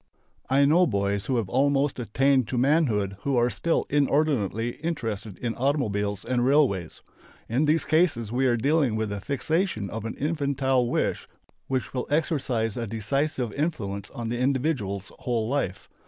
I 0.49 0.65
know 0.65 0.87
boys 0.87 1.27
who 1.27 1.37
have 1.37 1.47
almost 1.47 1.99
attained 1.99 2.47
to 2.47 2.57
manhood 2.57 3.17
who 3.21 3.37
are 3.37 3.51
still 3.51 3.85
inordinately 3.87 4.77
interested 4.77 5.37
in 5.37 5.53
automobiles 5.53 6.25
and 6.25 6.43
railways. 6.43 7.01
In 7.47 7.65
these 7.65 7.85
cases 7.85 8.31
we 8.31 8.47
are 8.47 8.57
dealing 8.57 8.95
with 8.95 9.11
a 9.11 9.21
fixation 9.21 9.91
of 9.91 10.03
an 10.05 10.15
infantile 10.15 10.89
wish 10.89 11.27
which 11.67 11.93
will 11.93 12.07
exercise 12.09 12.77
a 12.77 12.87
decisive 12.87 13.53
influence 13.53 14.09
on 14.09 14.29
the 14.29 14.39
individual's 14.39 15.11
whole 15.19 15.47
life. 15.47 15.87